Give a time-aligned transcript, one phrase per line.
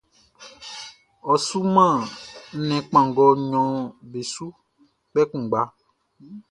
[1.31, 1.97] Ɔ suman
[2.59, 3.73] nnɛn kpanngɔ nɲɔn
[4.11, 4.45] be su
[5.11, 5.61] kpɛ kunngba.